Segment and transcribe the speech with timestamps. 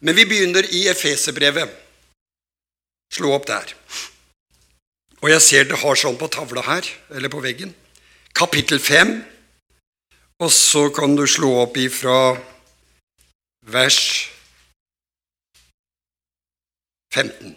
[0.00, 1.68] Men vi begynner i Efeserbrevet.
[3.12, 3.74] Slå opp der.
[5.20, 7.74] Og jeg ser det har sånn på tavla her, eller på veggen.
[8.36, 9.18] Kapittel 5.
[10.40, 12.38] Og så kan du slå opp ifra
[13.68, 14.30] vers
[17.12, 17.52] 15.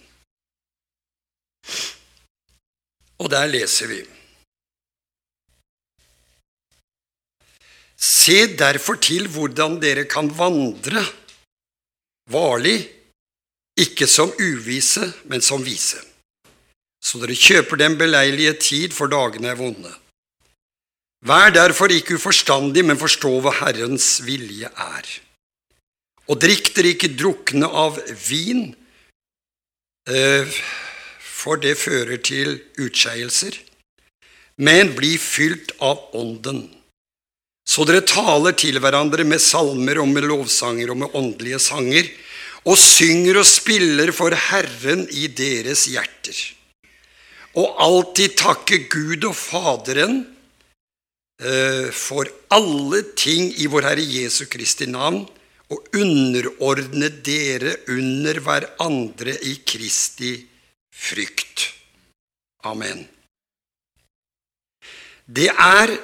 [3.24, 4.02] Og der leser vi
[8.04, 11.06] Se derfor til hvordan dere kan vandre
[12.32, 12.78] varlig,
[13.80, 16.00] ikke som uvise, men som vise,
[17.04, 19.92] så dere kjøper den beleilige tid, for dagene er vonde.
[21.24, 25.12] Vær derfor ikke uforstandig, men forstå hva Herrens vilje er.
[26.28, 28.76] Og drikk dere ikke drukne av vin,
[30.08, 30.48] eh,
[31.20, 33.58] for det fører til utskeielser,
[34.58, 36.68] men bli fylt av Ånden
[37.74, 42.10] så dere taler til hverandre med salmer og med lovsanger og med åndelige sanger,
[42.70, 46.38] og synger og spiller for Herren i deres hjerter.
[47.58, 50.22] Og alltid takke Gud og Faderen
[51.42, 55.24] eh, for alle ting i vår Herre Jesu Kristi navn,
[55.74, 60.36] og underordne dere under hverandre i Kristi
[60.94, 61.72] frykt.
[62.70, 63.08] Amen.
[65.26, 65.98] Det er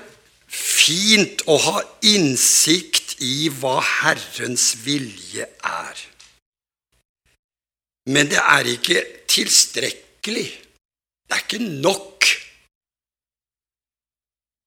[0.50, 6.06] fint å ha innsikt i hva Herrens vilje er.
[8.10, 10.48] Men det er ikke tilstrekkelig.
[11.30, 12.26] Det er ikke nok.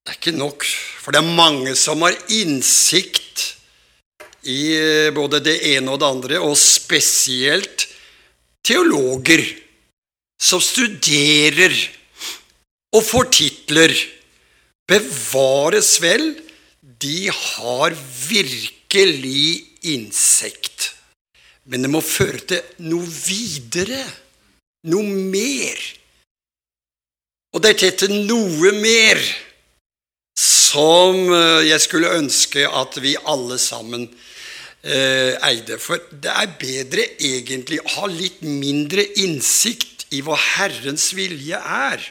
[0.03, 0.67] Det er ikke nok,
[1.03, 3.49] for det er mange som har innsikt
[4.51, 4.75] i
[5.15, 7.87] både det ene og det andre, og spesielt
[8.67, 9.45] teologer
[10.43, 11.75] som studerer
[12.93, 13.95] og får titler
[14.93, 16.35] bevares vel,
[17.03, 17.95] de har
[18.29, 20.93] virkelig innsikt.
[21.65, 24.03] Men det må føre til noe videre,
[24.91, 25.81] noe mer.
[27.53, 29.21] Og det er dette noe mer
[30.39, 35.79] som eh, jeg skulle ønske at vi alle sammen eh, eide.
[35.79, 42.03] For det er bedre egentlig å ha litt mindre innsikt i hva Herrens vilje er,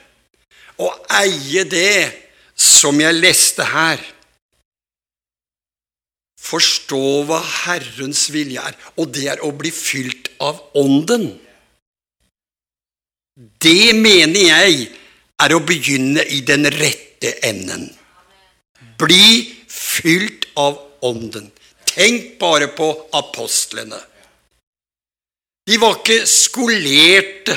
[0.82, 2.31] og eie det
[2.62, 4.02] som jeg leste her.
[6.42, 11.30] Forstå hva Herrens vilje er, og det er å bli fylt av Ånden.
[13.62, 14.90] Det mener jeg
[15.42, 17.88] er å begynne i den rette enden.
[19.02, 21.50] Bli fylt av Ånden.
[21.92, 24.00] Tenk bare på apostlene.
[25.68, 27.56] De var ikke skolerte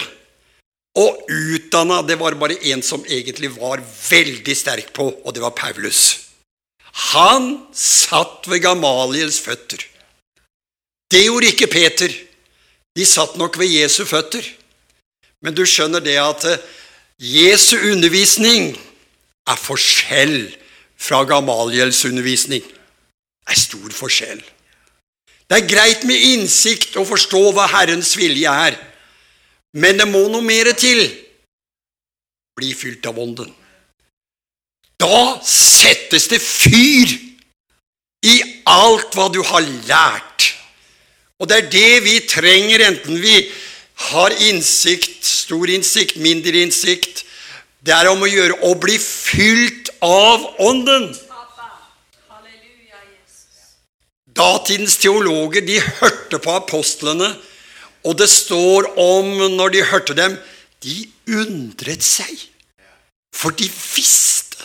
[0.95, 5.51] og utdanna Det var bare en som egentlig var veldig sterk på, og det var
[5.51, 6.31] Paulus.
[7.15, 9.83] Han satt ved Gamaliels føtter.
[11.11, 12.13] Det gjorde ikke Peter.
[12.95, 14.47] De satt nok ved Jesu føtter.
[15.43, 16.63] Men du skjønner det at eh,
[17.19, 18.73] Jesu undervisning
[19.51, 20.55] er forskjell
[20.97, 22.63] fra Gamaliels undervisning.
[22.65, 24.41] Det er stor forskjell.
[25.51, 28.79] Det er greit med innsikt å forstå hva Herrens vilje er.
[29.75, 31.03] Men det må noe mer til.
[32.55, 33.51] Bli fylt av Ånden.
[35.03, 37.11] Da settes det fyr
[38.25, 38.35] i
[38.71, 40.53] alt hva du har lært.
[41.43, 43.41] Og det er det vi trenger, enten vi
[44.11, 47.25] har innsikt, stor innsikt, mindre innsikt.
[47.85, 51.11] Det er om å gjøre å bli fylt av Ånden.
[54.35, 57.35] Datidens teologer de hørte på apostlene
[58.05, 60.37] og det står om når de hørte dem,
[60.85, 60.97] de
[61.41, 62.33] undret seg.
[63.35, 64.61] For de visste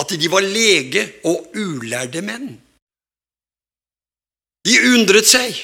[0.00, 2.54] at de var lege og ulærde menn.
[4.64, 5.56] De undret seg.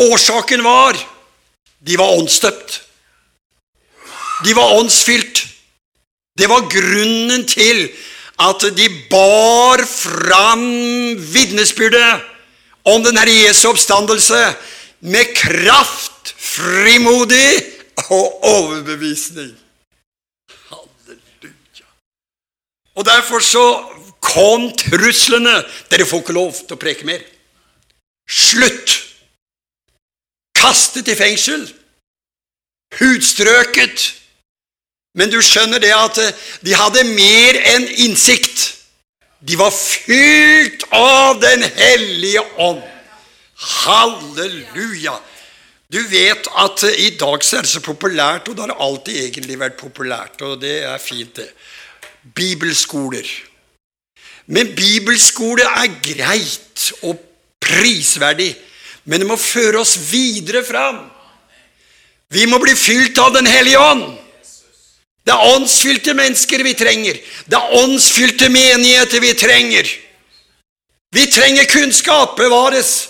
[0.00, 0.96] Årsaken var
[1.80, 2.82] de var åndsdøpt.
[4.44, 5.46] De var åndsfylt.
[6.38, 7.88] Det var grunnen til
[8.40, 10.64] at de bar fram
[11.32, 12.20] vitnesbyrdet
[12.88, 14.40] om den Herre Jesu oppstandelse
[15.00, 17.64] med kraft, frimodig
[18.10, 19.56] og overbevisning.
[20.68, 21.88] Halleluja.
[22.94, 23.64] Og derfor så
[24.20, 25.62] kom truslene.
[25.90, 27.22] Dere får ikke lov til å preke mer.
[28.30, 28.96] Slutt!
[30.56, 31.64] Kastet i fengsel.
[33.00, 34.10] Hudstrøket.
[35.16, 38.66] Men du skjønner det at eh, de hadde mer enn innsikt.
[39.40, 42.82] De var fylt av Den hellige ånd.
[43.60, 45.18] Halleluja!
[45.90, 49.18] Du vet at uh, i dag så er det så populært, og det har alltid
[49.24, 51.50] egentlig vært populært, og det er fint, det.
[52.34, 53.26] Bibelskoler.
[54.46, 57.18] Men bibelskole er greit og
[57.60, 58.54] prisverdig,
[59.04, 61.04] men det må føre oss videre fram.
[62.30, 64.04] Vi må bli fylt av Den hellige ånd.
[65.26, 67.18] Det er åndsfylte mennesker vi trenger.
[67.46, 69.90] Det er åndsfylte menigheter vi trenger.
[71.12, 73.09] Vi trenger kunnskap, bevares.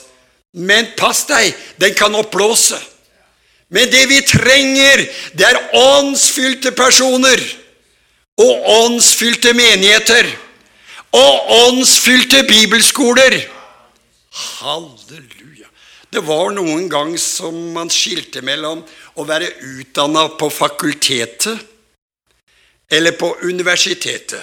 [0.52, 2.79] Men pass deg, den kan oppblåse.
[3.70, 5.05] Men det vi trenger,
[5.38, 7.43] det er åndsfylte personer
[8.41, 10.26] og åndsfylte menigheter
[11.14, 13.37] og åndsfylte bibelskoler.
[14.31, 15.69] Halleluja.
[16.11, 18.82] Det var noen gang som man skilte mellom
[19.14, 21.55] å være utdanna på fakultetet
[22.91, 24.43] eller på universitetet.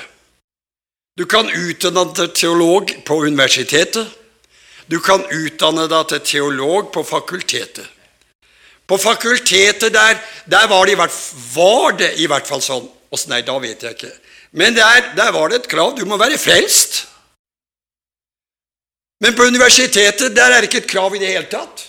[1.18, 4.08] Du kan utdanne teolog på universitetet.
[4.88, 7.86] Du kan utdanne deg til teolog på fakultetet.
[8.88, 11.16] På fakultetet der, der var, det hvert,
[11.54, 12.88] var det i hvert fall sånn.
[13.12, 14.14] Åssen det da, vet jeg ikke.
[14.56, 15.92] Men der, der var det et krav.
[15.98, 17.02] Du må være frelst.
[19.20, 21.84] Men på universitetet der er det ikke et krav i det hele tatt.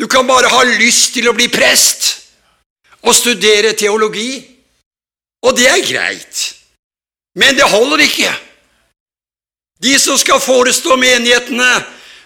[0.00, 2.06] Du kan bare ha lyst til å bli prest
[3.00, 4.38] og studere teologi,
[5.44, 6.40] og det er greit.
[7.34, 8.30] Men det holder ikke.
[9.80, 11.70] De som skal forestå menighetene,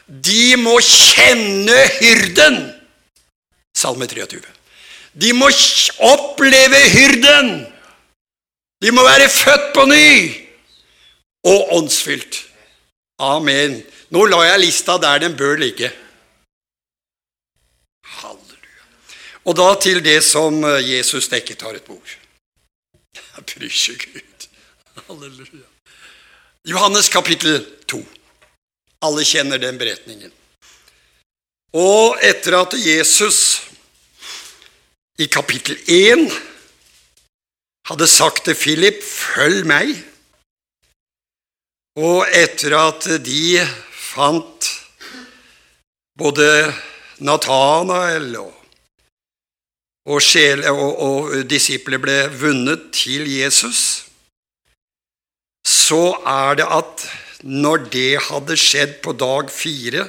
[0.06, 2.58] de må kjenne hyrden.
[3.74, 4.42] Salme 23.
[5.14, 5.48] De må
[6.02, 7.52] oppleve hyrden.
[8.82, 10.08] De må være født på ny
[11.46, 12.40] og åndsfylt.
[13.22, 13.78] Amen.
[14.10, 15.90] Nå la jeg lista der den bør ligge.
[18.18, 18.88] Halleluja.
[19.46, 22.16] Og da til det som eh, Jesus dekket har et bord.
[23.14, 24.48] Jeg bryr seg Gud.
[25.06, 25.73] Halleluja.
[26.64, 27.98] Johannes kapittel 2.
[29.04, 30.32] Alle kjenner den beretningen.
[31.76, 33.40] Og etter at Jesus
[35.20, 36.24] i kapittel 1
[37.90, 40.00] hadde sagt til Philip 'følg meg',
[42.00, 43.60] og etter at de
[43.92, 44.70] fant
[46.16, 46.72] både
[47.18, 48.54] Natanael og,
[50.06, 50.22] og,
[50.72, 54.08] og, og disipler ble vunnet til Jesus,
[55.64, 57.06] så er det at
[57.44, 60.06] når det hadde skjedd på dag fire,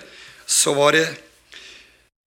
[0.47, 1.05] så var det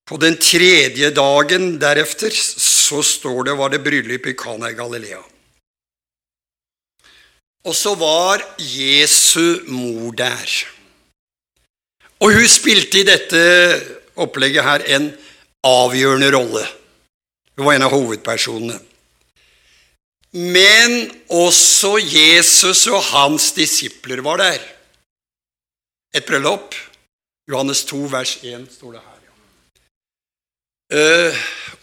[0.09, 5.21] på den tredje dagen derefter så står det var det bryllup i Kana i Galilea.
[7.69, 10.49] Og så var Jesu mor der.
[12.19, 13.41] Og hun spilte i dette
[14.19, 15.11] opplegget her en
[15.63, 16.65] avgjørende rolle.
[17.57, 18.79] Hun var en av hovedpersonene.
[20.31, 24.59] Men også Jesus og hans disipler var der.
[26.13, 26.75] Et bryllup.
[27.49, 29.21] Johannes 2, vers 1 står det her.
[29.25, 29.33] Ja.
[30.99, 31.39] Uh,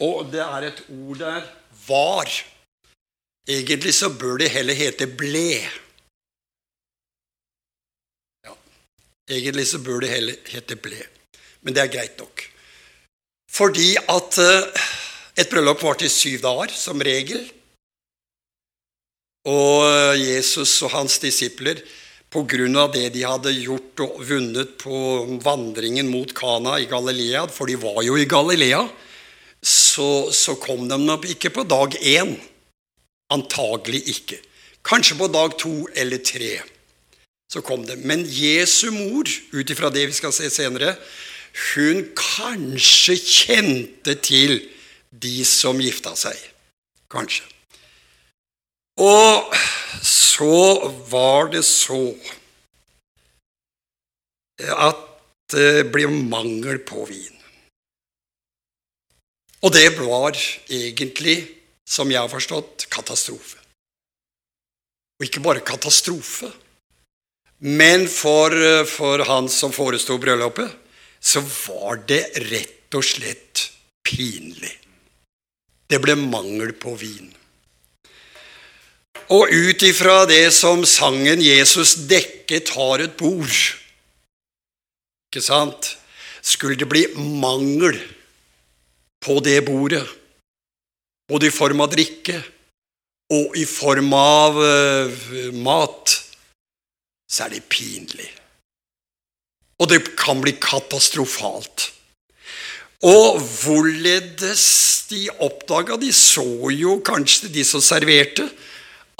[0.06, 1.42] og det er et ord der
[1.88, 2.30] var.
[3.48, 5.50] Egentlig så bør det heller hete ble.
[8.46, 8.54] Ja,
[9.30, 11.02] egentlig så bør det heller hete ble.
[11.62, 12.42] Men det er greit nok.
[13.50, 14.86] Fordi at eh,
[15.38, 17.46] et bryllup varte i syv dager, som regel.
[19.46, 21.82] Og eh, Jesus og hans disipler,
[22.36, 24.98] av det de hadde gjort og vunnet på
[25.40, 28.82] vandringen mot Kana i Galilea, for de var jo i Galilea,
[29.62, 32.34] så, så kom de nok ikke på dag én.
[33.32, 34.42] Antagelig ikke.
[34.84, 36.58] Kanskje på dag to eller tre
[37.48, 37.98] så kom det.
[38.04, 40.96] Men Jesu mor, ut ifra det vi skal se senere,
[41.72, 44.58] hun kanskje kjente til
[45.10, 46.36] de som gifta seg.
[47.12, 47.46] Kanskje.
[48.96, 49.56] Og
[50.02, 52.00] så var det så
[54.56, 55.02] at
[55.52, 57.34] det ble mangel på vin.
[59.64, 60.36] Og det var
[60.72, 61.36] egentlig
[61.86, 63.60] som jeg har forstått, katastrofe.
[65.16, 66.50] Og ikke bare katastrofe,
[67.64, 68.52] men for,
[68.90, 70.72] for han som foresto bryllupet,
[71.20, 73.62] så var det rett og slett
[74.06, 74.74] pinlig.
[75.88, 77.30] Det ble mangel på vin.
[79.34, 83.74] Og ut ifra det som sangen 'Jesus dekket har et bord'
[85.26, 85.98] Ikke sant?
[86.42, 87.98] Skulle det bli mangel
[89.20, 90.06] på det bordet
[91.28, 92.38] både i form av drikke
[93.34, 96.14] og i form av uh, mat,
[97.26, 98.28] så er det pinlig.
[99.82, 101.90] Og det kan bli katastrofalt.
[103.04, 104.62] Og hvorledes
[105.10, 108.46] de oppdaga De så jo kanskje, de som serverte,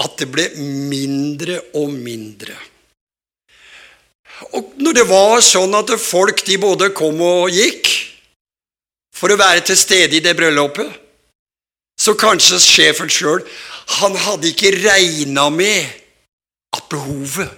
[0.02, 2.56] at det ble mindre og mindre.
[4.52, 7.88] Og når det var sånn at folk de både kom og gikk
[9.16, 10.90] for å være til stede i det bryllupet,
[11.96, 13.40] så kanskje sjefen sjøl
[14.00, 15.86] han hadde ikke regna med
[16.76, 17.48] at behovet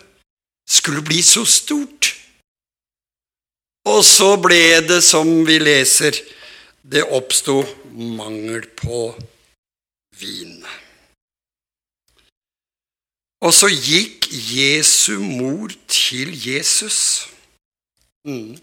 [0.69, 2.13] skulle bli så stort.
[3.89, 6.15] Og så ble det, som vi leser,
[6.85, 7.63] det oppsto
[7.97, 9.09] mangel på
[10.21, 10.61] vin.
[13.47, 14.27] Og så gikk
[14.59, 16.99] Jesu mor til Jesus
[18.27, 18.59] mm,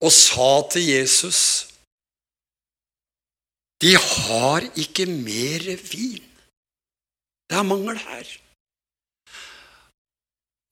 [0.00, 1.40] og sa til Jesus
[3.82, 6.24] De har ikke mer vin.
[7.48, 8.26] Det er mangel her.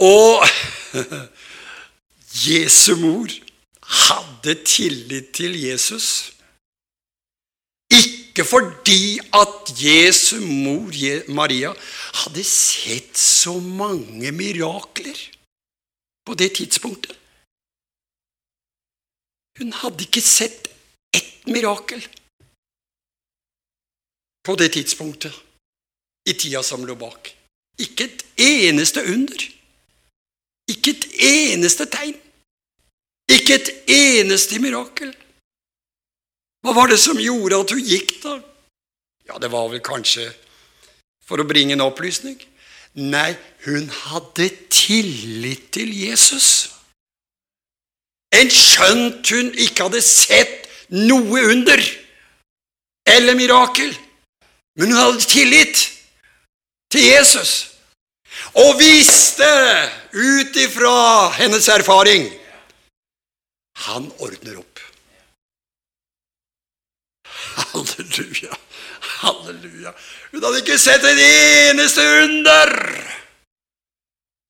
[0.01, 0.49] Og
[2.49, 3.29] Jesu mor
[4.05, 6.09] hadde tillit til Jesus.
[7.93, 10.91] Ikke fordi at Jesu mor
[11.31, 11.71] Maria
[12.25, 15.21] hadde sett så mange mirakler
[16.27, 17.15] på det tidspunktet.
[19.59, 20.67] Hun hadde ikke sett
[21.15, 22.03] ett mirakel
[24.45, 25.35] på det tidspunktet
[26.27, 27.31] i tida som lå bak.
[27.79, 29.45] Ikke et eneste under.
[30.71, 32.17] Ikke et eneste tegn.
[33.31, 35.15] Ikke et eneste mirakel.
[36.65, 38.39] Hva var det som gjorde at hun gikk, da?
[39.29, 40.31] Ja, det var vel kanskje
[41.25, 42.39] for å bringe en opplysning?
[42.95, 43.35] Nei,
[43.67, 46.71] hun hadde tillit til Jesus.
[48.35, 51.83] En skjønt hun ikke hadde sett noe under
[53.13, 53.93] eller mirakel.
[54.79, 55.85] Men hun hadde tillit
[56.91, 57.55] til Jesus
[58.59, 59.47] og visste
[60.15, 62.27] ut ifra hennes erfaring
[63.87, 64.74] han ordner opp.
[68.15, 68.57] Halleluja,
[69.21, 69.93] halleluja.
[70.31, 72.71] Hun hadde ikke sett et eneste under,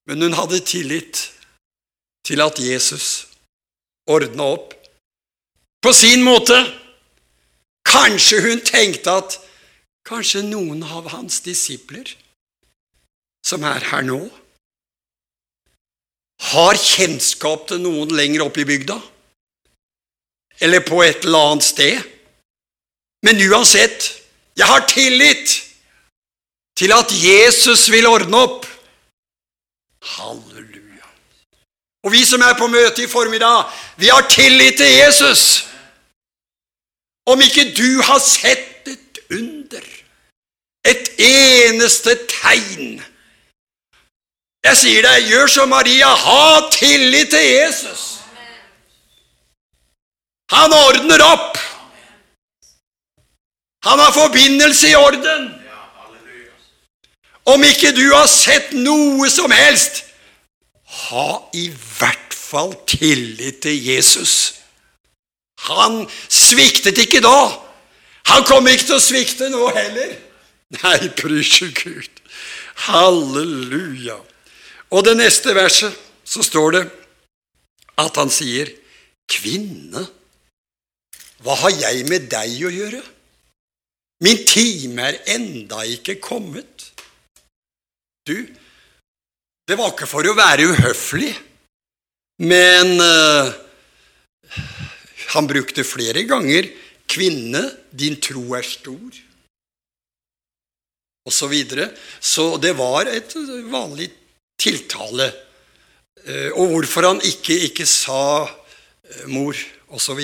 [0.09, 1.23] men hun hadde tillit
[2.29, 3.27] til at Jesus
[4.11, 4.75] ordna opp
[5.85, 6.59] på sin måte.
[7.89, 9.39] Kanskje hun tenkte at
[10.05, 12.09] kanskje noen av hans disipler
[13.45, 14.21] som er her nå,
[16.53, 18.97] har kjennskap til noen lenger oppe i bygda,
[20.65, 22.14] eller på et eller annet sted.
[23.25, 24.11] Men uansett,
[24.57, 25.55] jeg har tillit
[26.77, 28.67] til at Jesus vil ordne opp.
[30.05, 31.09] Halleluja.
[32.05, 33.65] Og vi som er på møte i formiddag,
[33.97, 35.65] vi har tillit til Jesus.
[37.27, 39.85] Om ikke du har sett et under,
[40.85, 43.01] et eneste tegn
[44.65, 46.09] jeg sier deg, gjør som Maria.
[46.09, 48.05] Ha tillit til Jesus.
[50.55, 51.54] Han ordner opp.
[53.85, 55.51] Han har forbindelse i orden.
[57.45, 60.01] Om ikke du har sett noe som helst,
[61.11, 64.55] ha i hvert fall tillit til Jesus.
[65.69, 67.51] Han sviktet ikke da.
[68.33, 70.15] Han kommer ikke til å svikte nå heller.
[70.81, 72.23] Nei, prysje Gud.
[72.89, 74.17] Halleluja.
[74.95, 75.93] Og det neste verset
[76.25, 76.85] så står det
[78.01, 78.71] at han sier,
[79.29, 80.07] 'Kvinne,
[81.45, 83.03] hva har jeg med deg å gjøre?
[84.25, 86.91] Min time er enda ikke kommet.'
[88.25, 88.39] Du,
[89.69, 91.29] det var ikke for å være uhøflig,
[92.41, 93.53] men uh,
[95.35, 96.71] han brukte flere ganger
[97.05, 97.61] 'Kvinne,
[97.93, 99.21] din tro er stor',
[101.25, 101.91] og så videre.
[102.21, 103.37] Så det var et
[103.69, 104.09] vanlig
[104.61, 105.29] tiltale.
[106.25, 109.53] Uh, og hvorfor han ikke, ikke sa eh, mor
[109.93, 110.21] osv.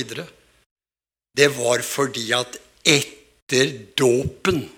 [1.37, 2.57] Det var fordi at
[3.50, 4.69] etter dåpen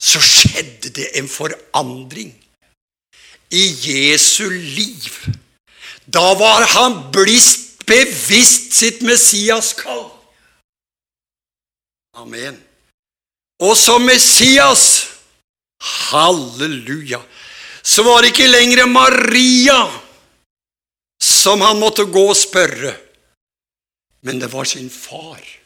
[0.00, 2.32] så skjedde det en forandring
[3.52, 5.12] i Jesu liv.
[6.06, 10.08] Da var han blist bevisst sitt Messias-kall.
[12.16, 12.56] Amen.
[13.60, 15.10] Og som Messias
[15.80, 17.20] Halleluja
[17.82, 19.80] så var det ikke lenger Maria
[21.20, 22.94] som han måtte gå og spørre,
[24.24, 25.59] men det var sin far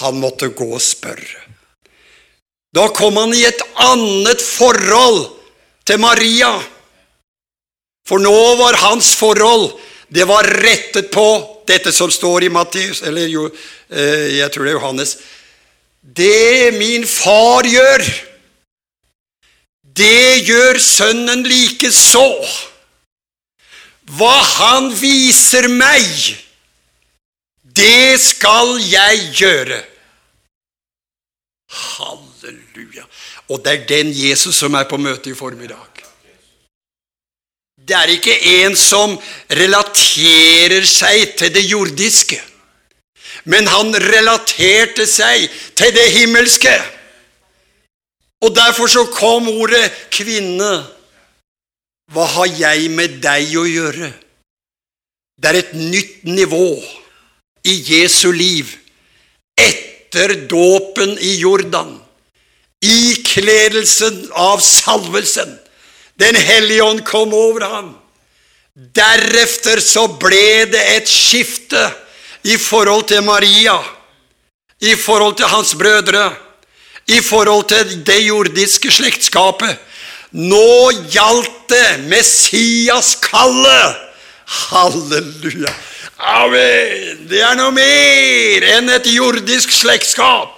[0.00, 1.42] han måtte gå og spørre.
[2.74, 5.28] Da kom han i et annet forhold
[5.86, 6.56] til Maria.
[8.08, 9.70] For nå var hans forhold
[10.14, 11.26] det var rettet på
[11.66, 13.48] dette som står i Matteus, eller jo,
[13.88, 15.16] eh, jeg tror det er Johannes.
[16.02, 18.04] Det min far gjør,
[19.82, 22.28] det gjør Sønnen likeså.
[24.18, 26.43] Hva Han viser meg,
[27.76, 29.80] det skal jeg gjøre.
[31.70, 33.04] Halleluja.
[33.50, 35.90] Og det er den Jesus som er på møte i formiddag.
[37.84, 39.18] Det er ikke en som
[39.50, 42.38] relaterer seg til det jordiske,
[43.44, 46.72] men han relaterte seg til det himmelske.
[48.44, 50.84] Og derfor så kom ordet 'kvinne'.
[52.12, 54.12] Hva har jeg med deg å gjøre?
[55.42, 56.68] Det er et nytt nivå
[57.64, 58.76] i Jesu liv
[59.60, 62.00] etter dåpen i Jordan.
[62.84, 65.58] Ikledelsen av salvelsen.
[66.20, 67.94] Den hellige ånd kom over ham.
[68.74, 71.90] Deretter så ble det et skifte
[72.44, 73.78] i forhold til Maria,
[74.82, 76.32] i forhold til hans brødre,
[77.06, 79.78] i forhold til det jordiske slektskapet.
[80.34, 83.96] Nå gjaldt det Messias-kallet!
[84.44, 85.72] Halleluja!
[86.24, 87.26] Amen!
[87.28, 90.54] Det er noe mer enn et jordisk slektskap.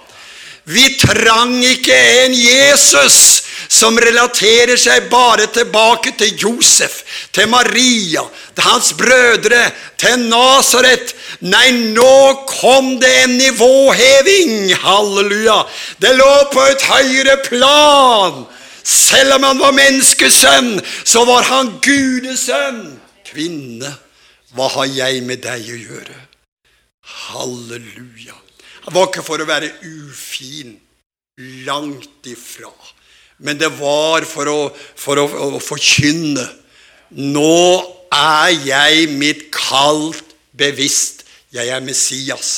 [0.67, 7.01] Vi trang ikke en Jesus som relaterer seg bare tilbake til Josef,
[7.35, 8.23] til Maria,
[8.55, 9.61] til hans brødre,
[9.99, 11.11] til Nasaret.
[11.43, 14.71] Nei, nå kom det en nivåheving.
[14.83, 15.61] Halleluja!
[15.99, 18.45] Det lå på et høyere plan.
[18.87, 22.83] Selv om han var menneskesønn, så var han gudesønn.
[23.27, 23.91] Kvinne,
[24.57, 26.17] hva har jeg med deg å gjøre?
[27.07, 28.35] Halleluja.
[28.87, 30.77] Det var ikke for å være ufin.
[31.67, 32.71] Langt ifra.
[33.45, 36.45] Men det var for å, for å, å forkynne.
[37.13, 37.59] Nå
[38.09, 40.09] er jeg mitt kall
[40.57, 41.27] bevisst.
[41.53, 42.53] Jeg er Messias.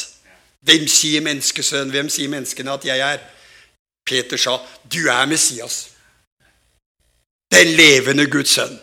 [0.63, 1.91] Hvem sier menneskesønnen?
[1.91, 3.19] Hvem sier menneskene at jeg er?
[4.07, 5.91] Peter sa, 'Du er Messias'.
[7.51, 8.79] Den levende Guds sønn.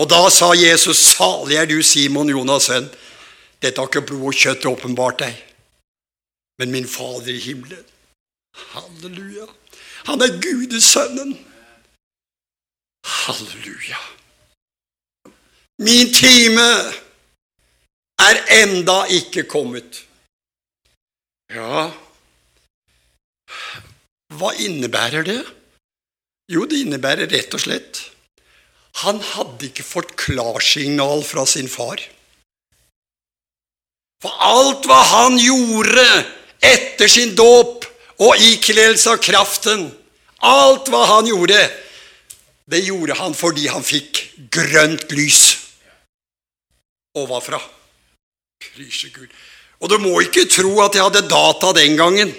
[0.00, 2.90] Og da sa Jesus, 'Salig er du, Simon Jonas' sønn'.
[3.62, 5.34] Dette har ikke blod og kjøtt åpenbart deg,
[6.58, 7.84] men min Fader i himmelen.
[8.54, 9.46] Halleluja.
[10.08, 11.30] Han er Gudesønnen.
[13.06, 14.00] Halleluja.
[15.78, 16.68] Min time
[18.28, 20.04] er enda ikke kommet.
[21.50, 21.92] Ja,
[24.38, 25.40] hva innebærer det?
[26.52, 28.00] Jo, det innebærer rett og slett
[29.00, 32.02] Han hadde ikke fått klarsignal fra sin far.
[34.22, 36.04] For alt hva han gjorde
[36.62, 37.88] etter sin dåp
[38.22, 39.88] og ikledelse av kraften,
[40.46, 41.58] alt hva han gjorde,
[42.70, 45.42] det gjorde han fordi han fikk grønt lys.
[47.18, 47.58] Og hva fra?
[48.78, 49.10] Lyse
[49.82, 52.30] Og du må ikke tro at jeg hadde data den gangen.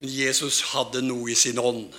[0.00, 1.90] Men Jesus hadde noe i sin ånd.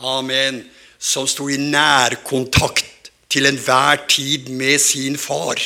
[0.00, 0.62] Amen.
[0.98, 5.60] Som sto i nærkontakt til enhver tid med sin far.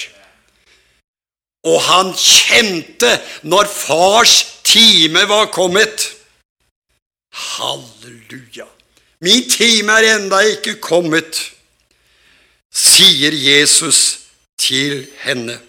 [1.65, 6.09] Og han kjente når fars time var kommet.
[7.33, 8.67] Halleluja.
[9.21, 11.39] Min time er enda ikke kommet,
[12.75, 14.19] sier Jesus
[14.59, 15.61] til henne.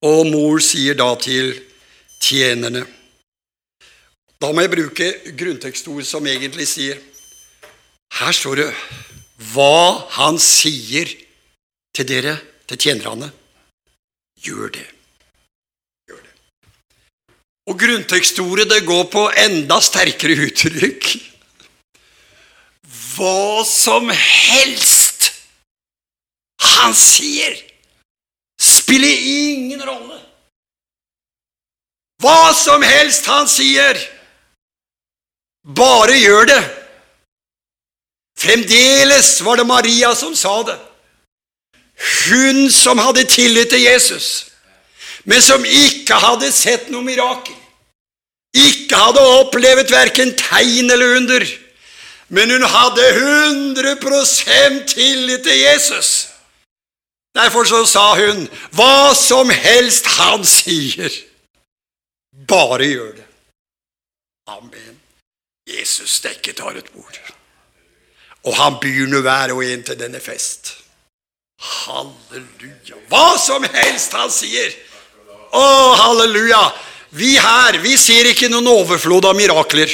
[0.00, 1.52] Og mor sier da til
[2.24, 2.86] tjenerne
[4.40, 6.96] Da må jeg bruke grunntekstord som egentlig sier
[8.18, 8.70] Her står det
[9.52, 11.08] hva han sier
[11.96, 12.36] til dere,
[12.68, 13.30] til tjenerne.
[14.40, 14.86] Gjør det.
[16.08, 16.34] Gjør det.
[17.70, 21.10] Og grunntekstordet det går på enda sterkere uttrykk.
[23.14, 25.30] Hva som helst
[26.80, 27.56] han sier,
[28.60, 30.16] spiller ingen rolle.
[32.20, 33.96] Hva som helst han sier,
[35.64, 36.60] bare gjør det.
[38.40, 40.78] Fremdeles var det Maria som sa det.
[42.30, 44.46] Hun som hadde tillit til Jesus,
[45.28, 47.56] men som ikke hadde sett noe mirakel.
[48.56, 51.44] Ikke hadde opplevd verken tegn eller under.
[52.30, 56.28] Men hun hadde 100% tillit til Jesus.
[57.34, 61.10] Derfor så sa hun, 'Hva som helst han sier,
[62.48, 63.30] bare gjør det'.
[64.46, 65.00] Amen.
[65.66, 67.18] Jesus dekket har et bord,
[68.46, 70.74] og han byr nå hver og en til denne fest.
[71.60, 72.96] Halleluja.
[73.10, 74.72] Hva som helst han sier.
[75.52, 75.64] Å,
[76.00, 76.62] halleluja.
[77.10, 79.90] Vi her, vi ser ikke noen overflod av mirakler.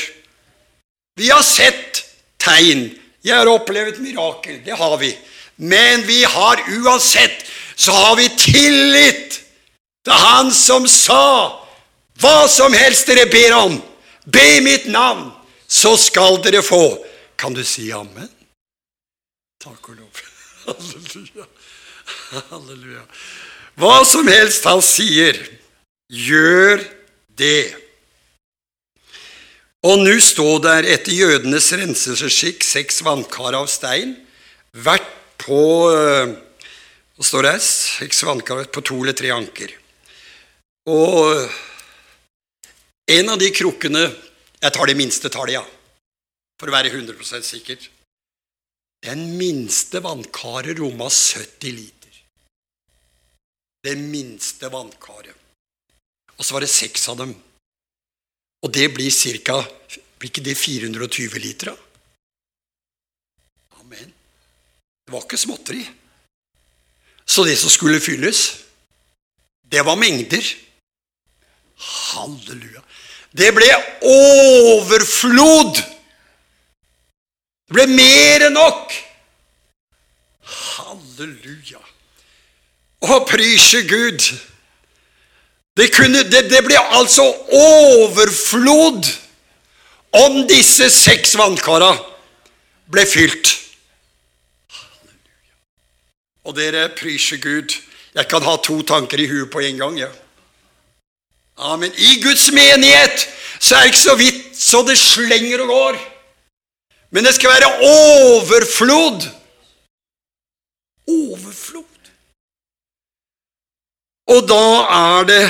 [1.16, 2.04] Vi har sett
[2.42, 2.90] tegn.
[3.24, 4.60] Jeg har opplevd mirakel.
[4.64, 5.10] Det har vi.
[5.56, 9.40] Men vi har uansett så har vi tillit
[10.04, 11.62] til Han som sa
[12.20, 13.74] hva som helst dere ber om,
[14.24, 15.26] be mitt navn,
[15.68, 16.96] så skal dere få.
[17.36, 18.30] Kan du si amen?
[19.66, 20.18] Takk og lov.
[20.66, 21.46] Halleluja.
[22.52, 23.02] Halleluja.
[23.76, 25.40] Hva som helst han sier,
[26.06, 26.84] gjør
[27.34, 27.74] det.
[29.86, 34.14] Og nå står der etter jødenes renselsesskikk seks vannkar av stein,
[34.76, 35.10] hvert
[35.42, 35.60] på
[37.16, 37.56] Hva står det?
[37.64, 39.74] Seks vannkar på to eller tre anker.
[40.86, 41.50] Og
[43.16, 44.06] en av de krukkene
[44.62, 45.62] Jeg tar det minste tallet, ja,
[46.58, 47.90] for å være 100% sikker.
[49.06, 52.14] Den minste vannkaret romma 70 liter.
[53.86, 55.34] Det minste vannkaret.
[56.36, 57.34] Og så var det seks av dem.
[58.66, 59.60] Og det blir ca.
[60.18, 61.70] Blir ikke det 420 liter?
[63.78, 64.10] Amen.
[65.06, 65.84] Det var ikke småtteri.
[67.26, 68.64] Så det som skulle fylles,
[69.62, 70.42] det var mengder.
[71.76, 72.82] Halleluja.
[73.30, 73.70] Det ble
[74.02, 75.95] overflod.
[77.66, 78.92] Det ble mer enn nok.
[80.46, 81.80] Halleluja.
[83.02, 84.22] Å, prise Gud.
[85.76, 87.26] Det, kunne, det, det ble altså
[87.58, 89.10] overflod
[90.16, 91.90] om disse seks vannkara
[92.86, 93.50] ble fylt.
[96.46, 97.74] Og dere prise Gud.
[98.16, 99.98] Jeg kan ha to tanker i huet på en gang.
[100.06, 100.12] Ja.
[101.66, 101.90] Amen.
[101.98, 103.26] I Guds menighet
[103.58, 106.04] så er det ikke så vidt så det slenger og går.
[107.10, 109.28] Men det skal være overflod.
[111.06, 111.84] Overflod.
[114.26, 115.44] Og da er det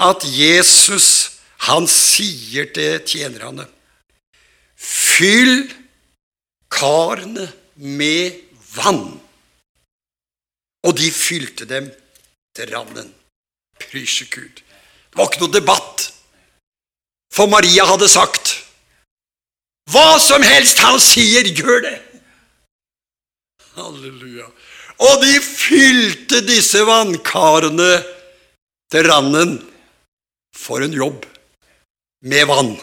[0.00, 1.08] at Jesus,
[1.68, 3.68] han sier til tjenerne
[4.82, 5.68] Fyll
[6.72, 7.44] karene
[7.76, 8.40] med
[8.74, 9.20] vann.
[10.82, 11.92] Og de fylte dem
[12.56, 13.12] til randen.
[13.78, 14.56] Pryse Gud.
[14.58, 16.08] Det var ikke noe debatt.
[17.32, 18.61] For Maria hadde sagt
[19.92, 21.98] hva som helst han sier, gjør det.
[23.76, 24.46] Halleluja.
[25.02, 27.92] Og de fylte disse vannkarene
[28.92, 29.58] til randen.
[30.52, 31.24] For en jobb
[32.28, 32.74] med vann.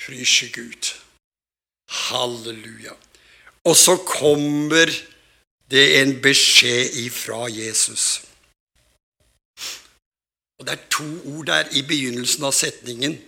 [0.00, 0.88] Prysje Gud.
[2.08, 2.96] Halleluja.
[3.68, 4.88] Og så kommer
[5.70, 8.22] det en beskjed ifra Jesus.
[10.58, 11.06] Og Det er to
[11.36, 13.18] ord der i begynnelsen av setningen.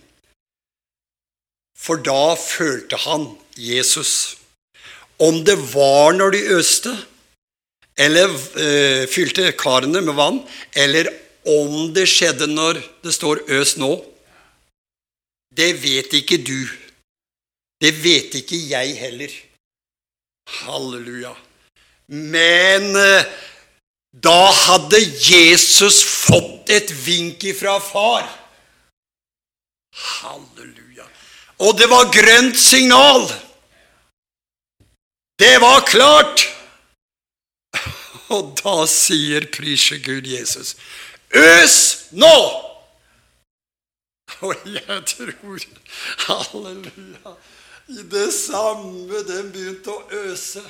[1.75, 4.37] For da følte han, Jesus,
[5.19, 6.95] om det var når de øste,
[7.97, 10.41] eller øh, fylte karene med vann,
[10.75, 11.11] eller
[11.45, 14.03] om det skjedde når det står 'øs nå',
[15.57, 16.67] det vet ikke du.
[17.81, 19.31] Det vet ikke jeg heller.
[20.47, 21.33] Halleluja.
[22.07, 23.23] Men øh,
[24.23, 24.99] da hadde
[25.31, 28.25] Jesus fått et vink ifra far.
[29.93, 30.84] Halleluja.
[31.59, 33.27] Og det var grønt signal.
[35.39, 36.45] Det var klart.
[38.35, 40.75] Og da sier prisje Gud Jesus,
[41.31, 41.77] øs
[42.11, 42.37] nå!
[44.45, 45.65] Og jeg tror,
[46.27, 47.35] halleluja,
[47.87, 50.63] i det samme den begynte å øse.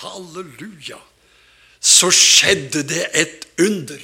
[0.00, 1.00] Halleluja
[1.80, 4.00] så skjedde det et under.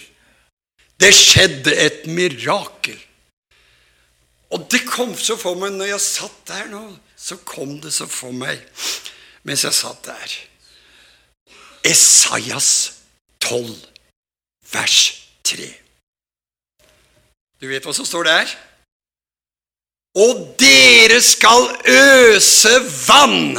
[1.00, 2.98] Det skjedde et mirakel.
[4.54, 6.84] Og det kom så for meg når jeg satt der nå.
[7.16, 8.60] Så kom det så for meg
[9.46, 10.36] mens jeg satt der.
[11.86, 12.70] Esaias
[13.40, 13.70] 12,
[14.72, 14.98] vers
[15.46, 15.68] 3.
[17.62, 18.50] Du vet hva som står der?
[20.18, 22.74] Og dere skal øse
[23.06, 23.58] vann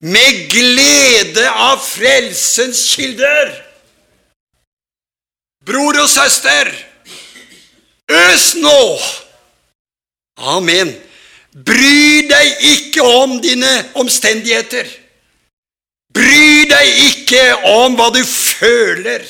[0.00, 3.52] med glede av frelsens kilder.
[5.66, 6.70] Bror og søster,
[8.08, 8.82] øs nå!
[10.38, 10.94] Amen.
[11.52, 14.86] Bry deg ikke om dine omstendigheter.
[16.14, 19.24] Bry deg ikke om hva du føler.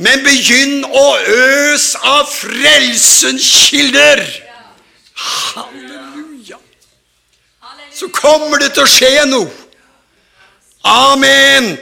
[0.00, 4.24] Men begynn å øse av frelsens kilder.
[5.20, 6.60] Halleluja
[8.00, 9.50] så kommer det til å skje noe.
[10.88, 11.74] Amen.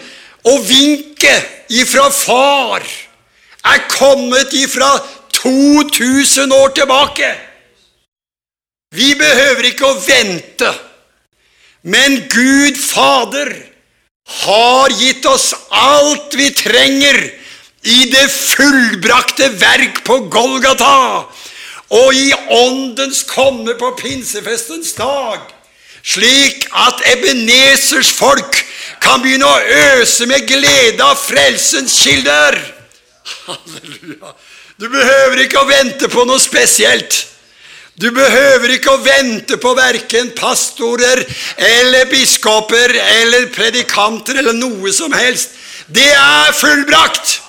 [0.49, 4.89] Og vinket ifra far er kommet ifra
[5.37, 7.29] 2000 år tilbake.
[8.95, 10.71] Vi behøver ikke å vente,
[11.83, 13.51] men Gud Fader
[14.45, 17.21] har gitt oss alt vi trenger
[17.89, 21.29] i det fullbrakte verk på Golgata
[21.89, 25.47] og i Åndens komme på pinsefestens dag
[26.09, 28.61] slik at Ebenezers folk
[29.03, 29.63] kan begynne å
[30.01, 32.57] øse med glede av frelsens kilder.
[33.47, 34.33] Halleluja.
[34.79, 37.25] Du behøver ikke å vente på noe spesielt.
[37.99, 41.25] Du behøver ikke å vente på verken pastorer
[41.57, 45.57] eller biskoper eller predikanter eller noe som helst.
[45.91, 47.41] Det er fullbrakt.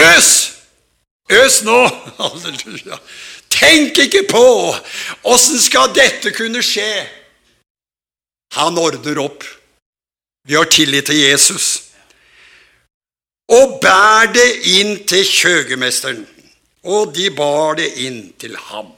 [0.00, 0.30] Øs!
[1.30, 1.78] Øs nå!
[2.18, 2.98] Halleluja.
[3.50, 4.44] Tenk ikke på
[5.30, 6.90] åssen skal dette kunne skje.
[8.58, 9.44] Han ordner opp.
[10.48, 11.66] Vi har tillit til Jesus.
[13.54, 16.24] Og bær det inn til kjøgemesteren.
[16.90, 18.96] Og de bar det inn til ham.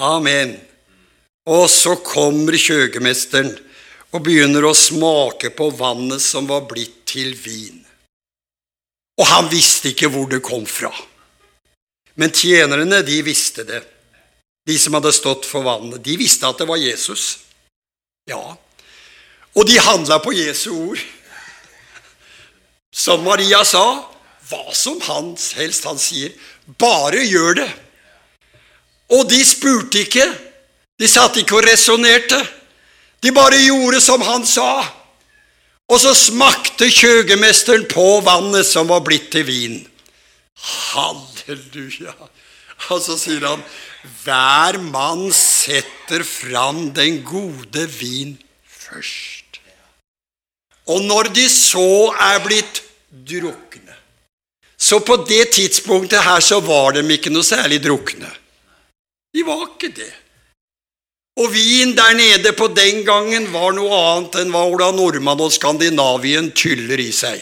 [0.00, 0.56] Amen.
[1.50, 3.50] Og så kommer kjøgemesteren
[4.12, 7.80] og begynner å smake på vannet som var blitt til vin.
[9.20, 10.92] Og han visste ikke hvor det kom fra.
[12.14, 13.82] Men tjenerne, de visste det.
[14.68, 17.42] De som hadde stått for vannet, de visste at det var Jesus.
[18.30, 18.54] Ja,
[19.52, 21.00] og de handla på Jesu ord.
[22.92, 23.84] Som Maria sa,
[24.48, 26.32] hva som helst han sier,
[26.80, 27.70] bare gjør det.
[29.12, 30.26] Og de spurte ikke,
[31.00, 32.38] de satt ikke og resonnerte.
[33.22, 34.82] De bare gjorde som han sa.
[35.92, 39.80] Og så smakte kjøgemesteren på vannet som var blitt til vin.
[40.92, 42.14] Halleluja!
[42.90, 43.60] Og så sier han,
[44.24, 48.34] hver mann setter fram den gode vin
[48.66, 49.60] først.
[50.90, 53.94] Og når de så er blitt drukne
[54.74, 58.26] Så på det tidspunktet her så var de ikke noe særlig drukne.
[59.32, 60.12] De var ikke det.
[61.40, 65.54] Og vin der nede på den gangen var noe annet enn hva Ola Nordmann og
[65.54, 67.40] Skandinavien tyller i seg.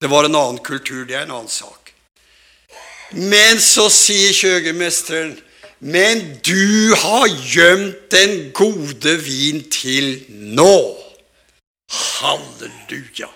[0.00, 1.92] Det var en annen kultur, det er en annen sak.
[3.12, 5.36] Men så sier kjøgemesteren,
[5.84, 10.96] men du har gjemt den gode vin til nå.
[11.92, 13.28] Halleluja.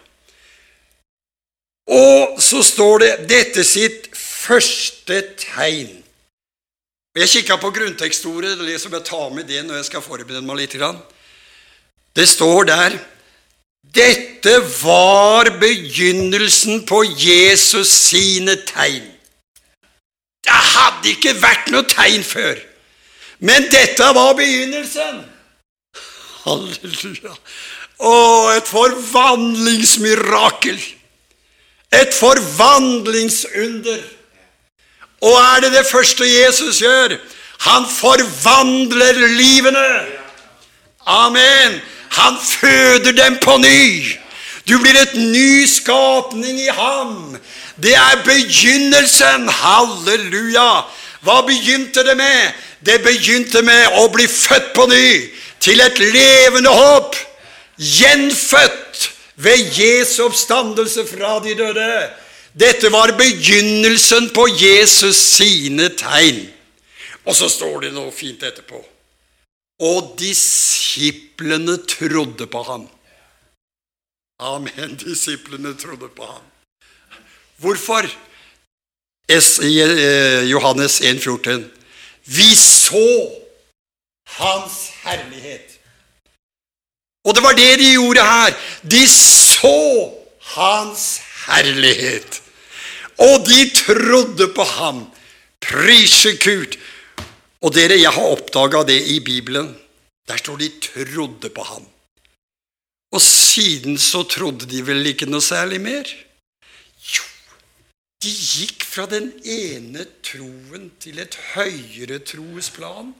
[1.93, 6.06] Og så står det dette sitt første tegn.
[7.17, 10.59] Jeg kikka på grunntekstordet, det som jeg tar med det når jeg skal forberede meg
[10.61, 10.77] litt.
[12.17, 12.99] Det står der
[13.97, 19.13] dette var begynnelsen på Jesus sine tegn.
[20.45, 22.57] Det hadde ikke vært noe tegn før.
[23.39, 25.25] Men dette var begynnelsen.
[26.45, 27.35] Halleluja.
[27.97, 30.79] Å, et forvandlingsmirakel.
[31.97, 34.03] Et forvandlingsunder.
[35.23, 37.17] Og er det det første Jesus gjør?
[37.59, 39.89] Han forvandler livene.
[41.07, 41.81] Amen.
[42.11, 44.17] Han føder dem på ny.
[44.69, 47.37] Du blir et ny skapning i ham.
[47.83, 49.49] Det er begynnelsen.
[49.49, 50.85] Halleluja.
[51.23, 52.53] Hva begynte det med?
[52.87, 55.09] Det begynte med å bli født på ny
[55.61, 57.17] til et levende håp.
[57.79, 61.91] Gjenfødt ved Jesu oppstandelse fra de døde.
[62.57, 66.47] Dette var begynnelsen på Jesus sine tegn.
[67.29, 68.81] Og så står det noe fint etterpå.
[69.85, 72.87] Og disiplene trodde på ham.
[74.41, 74.97] Amen.
[74.97, 76.47] Disiplene trodde på ham.
[77.61, 78.09] Hvorfor?
[79.29, 81.71] Eh, Johannes 1, 14.
[82.25, 83.33] Vi så
[84.27, 85.79] Hans herlighet.
[87.25, 88.57] Og det var det de gjorde her.
[88.83, 89.77] De så
[90.41, 92.43] Hans herlighet.
[93.19, 95.05] Og de trodde på ham.
[95.61, 96.77] Prise Gud.
[97.65, 99.75] Og dere, jeg har oppdaga det i Bibelen.
[100.29, 101.89] Der står de 'trodde på ham'.
[103.13, 106.05] Og siden så trodde de vel ikke noe særlig mer.
[107.15, 107.23] Jo,
[108.23, 113.15] De gikk fra den ene troen til et høyere troesplan,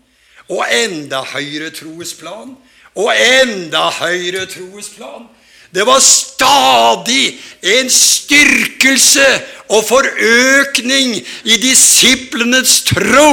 [0.49, 2.57] og enda høyere troesplan,
[2.95, 5.29] og enda høyere troesplan.
[5.77, 9.27] Det var stadig en styrkelse
[9.69, 13.33] og forøkning i disiplenes tro.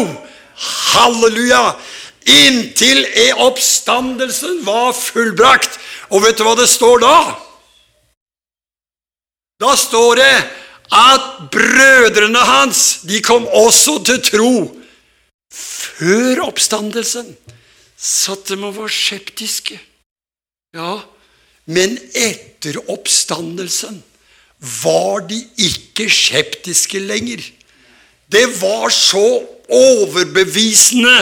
[0.92, 1.78] Halleluja!
[2.28, 3.06] Inntil
[3.46, 5.80] oppstandelsen var fullbrakt.
[6.12, 7.16] Og vet du hva det står da?
[9.64, 10.36] Da står det
[10.92, 14.54] at brødrene hans de kom også til tro
[15.54, 17.38] før oppstandelsen.
[17.96, 19.80] Så de var skeptiske.
[20.76, 21.00] Ja,
[21.66, 24.02] men etter oppstandelsen
[24.84, 27.44] var de ikke skeptiske lenger.
[28.32, 31.18] Det var så overbevisende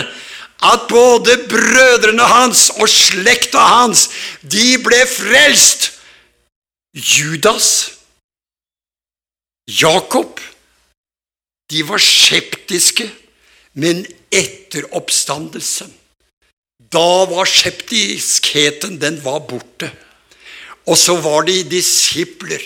[0.62, 4.10] at både brødrene hans og slekta hans,
[4.42, 5.92] de ble frelst.
[6.94, 7.92] Judas
[9.82, 10.40] Jakob
[11.72, 13.08] de var skeptiske,
[13.80, 15.94] men etter oppstandelsen
[16.92, 19.88] Da var skeptiskheten den var borte.
[20.90, 22.64] Og så var de disipler.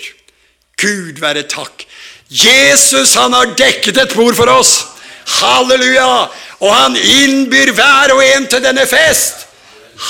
[0.80, 1.86] Gud være takk.
[2.30, 4.80] Jesus han har dekket et bord for oss.
[5.40, 6.26] Halleluja!
[6.60, 9.46] Og han innbyr hver og en til denne fest.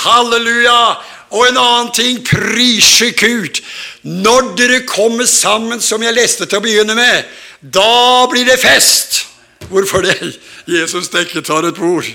[0.05, 0.97] Halleluja!
[1.35, 3.61] Og en annen ting, prise Gud.
[4.03, 7.27] Når dere kommer sammen, som jeg leste til å begynne med,
[7.61, 9.25] da blir det fest.
[9.67, 10.37] Hvorfor det?
[10.67, 12.07] Jesus dekket har et bord.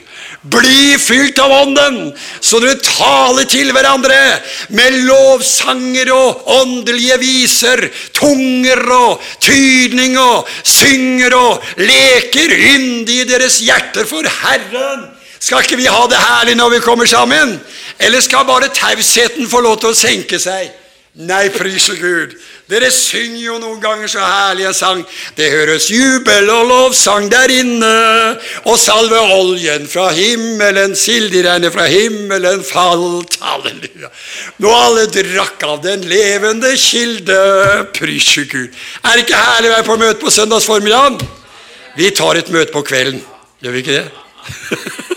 [0.51, 2.11] Bli fylt av Ånden,
[2.43, 4.17] så dere taler til hverandre
[4.75, 7.85] med lovsanger og åndelige viser,
[8.17, 15.07] tunger og tydning og synger og leker yndig i deres hjerter for Herren
[15.41, 17.55] Skal ikke vi ha det herlig når vi kommer sammen?
[17.97, 20.69] Eller skal bare tausheten få lov til å senke seg?
[21.23, 22.35] Nei, prise Gud.
[22.71, 25.01] Dere synger jo noen ganger så herlig en sang.
[25.35, 27.89] Det høres jubel og lovsang der inne,
[28.63, 33.35] og salve oljen fra himmelen, silderegnet fra himmelen falt.
[33.43, 34.07] Halleluja.
[34.63, 37.41] Nå alle drakk av den levende kilde.
[37.97, 38.71] Prysje Gud.
[39.03, 41.19] Er det ikke herlig å være på møte på søndags formiddag?
[41.99, 43.19] Vi tar et møte på kvelden.
[43.59, 44.07] Gjør vi ikke det?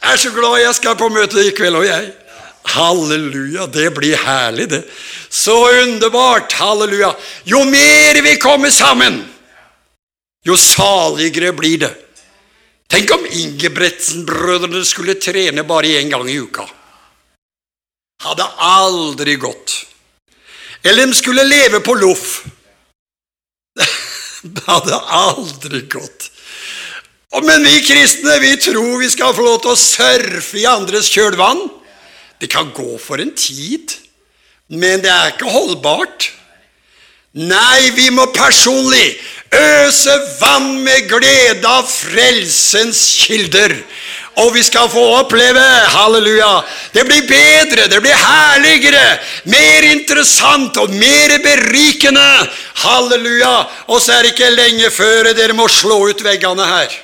[0.00, 2.06] Jeg er så glad jeg skal på møte i kveld, og jeg.
[2.74, 4.82] Halleluja, det blir herlig, det.
[5.28, 6.52] Så underbart.
[6.52, 7.14] Halleluja.
[7.44, 9.24] Jo mer vi kommer sammen,
[10.44, 11.94] jo saligere blir det.
[12.90, 16.66] Tenk om Ingebretsen-brødrene skulle trene bare én gang i uka.
[18.22, 19.86] Hadde aldri gått.
[20.82, 22.42] Eller de skulle leve på loff.
[24.42, 26.30] Det hadde aldri gått.
[27.44, 31.60] Men vi kristne vi tror vi skal få lov til å surfe i andres kjølvann.
[32.40, 33.92] Det kan gå for en tid,
[34.68, 36.30] men det er ikke holdbart.
[37.36, 39.20] Nei, vi må personlig
[39.54, 43.76] øse vann med glede av frelsens kilder.
[44.40, 46.62] Og vi skal få oppleve halleluja,
[46.94, 49.18] det blir bedre, det blir herligere,
[49.50, 52.28] mer interessant og mer berikende.
[52.80, 53.54] Halleluja.
[53.92, 56.94] Og så er det ikke lenge før dere må slå ut veggene her.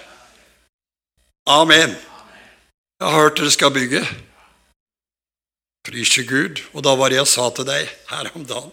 [1.46, 1.92] Amen.
[2.96, 4.06] Jeg har hørt dere skal bygge.
[5.86, 6.62] Prise Gud.
[6.74, 8.72] Og da var det jeg sa til deg her om dagen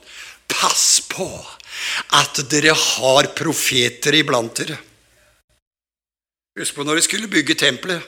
[0.53, 1.27] Pass på
[2.13, 4.77] at dere har profeter iblant dere.
[6.59, 8.03] Husk på når de skulle bygge tempelet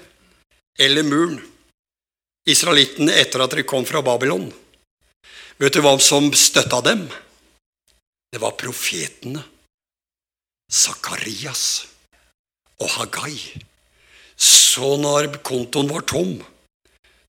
[0.77, 1.39] eller muren,
[2.45, 4.49] israelittene etter at de kom fra Babylon.
[5.57, 7.05] Vet du hva som støtta dem?
[8.29, 9.41] Det var profetene.
[10.69, 11.85] Sakarias
[12.81, 13.37] og Hagai.
[14.35, 16.35] Så når kontoen var tom,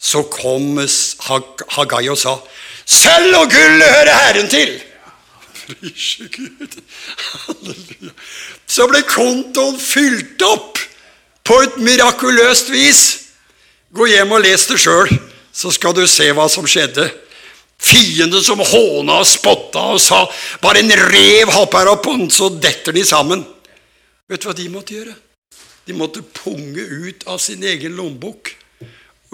[0.01, 2.37] så kom Hagai og sa,
[2.87, 4.81] 'Sølv og gull hører Herren til'.
[5.67, 6.77] Gud.
[7.47, 8.13] Halleluja.
[8.67, 10.79] Så ble kontoen fylt opp
[11.47, 13.03] på et mirakuløst vis.
[13.95, 15.11] Gå hjem og les det sjøl,
[15.53, 17.09] så skal du se hva som skjedde.
[17.77, 20.25] Fienden som håna og spotta og sa
[20.63, 23.45] 'bare en rev hopper opp', og så detter de sammen.
[24.29, 25.15] Vet du hva de måtte gjøre?
[25.87, 28.56] De måtte punge ut av sin egen lommebok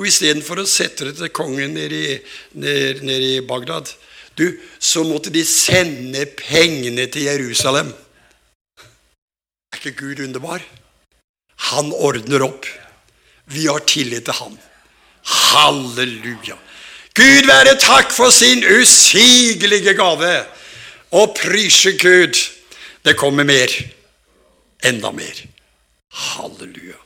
[0.03, 2.15] og istedenfor å sette det til kongen nede i,
[2.59, 3.93] ned, ned i Bagdad,
[4.35, 4.49] du,
[4.83, 7.93] så måtte de sende pengene til Jerusalem.
[9.71, 10.65] Er ikke Gud underbar?
[11.71, 12.67] Han ordner opp.
[13.53, 14.57] Vi har tillit til ham.
[15.23, 16.57] Halleluja.
[17.15, 20.33] Gud være takk for sin usigelige gave.
[21.13, 22.41] Og prysje Gud.
[23.05, 23.71] Det kommer mer.
[24.83, 25.45] Enda mer.
[26.11, 27.02] Halleluja.